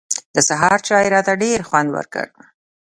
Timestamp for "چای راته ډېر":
0.87-1.59